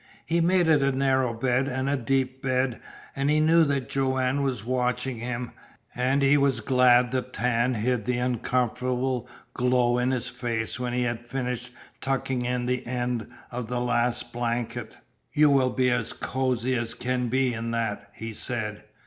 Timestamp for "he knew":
3.29-3.63